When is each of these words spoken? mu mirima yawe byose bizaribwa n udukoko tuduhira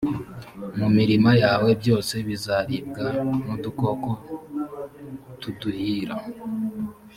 mu 0.79 0.87
mirima 0.95 1.31
yawe 1.43 1.69
byose 1.81 2.13
bizaribwa 2.27 3.05
n 3.45 3.47
udukoko 3.55 4.09
tuduhira 5.39 6.15